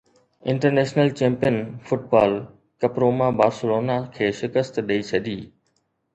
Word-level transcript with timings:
international 0.51 1.11
champion 1.19 1.59
football 1.89 2.33
ڪپروما 2.85 3.29
Barcelona 3.43 4.01
کي 4.17 4.31
شڪست 4.41 4.83
ڏئي 4.91 5.07
ڇڏي 5.13 5.39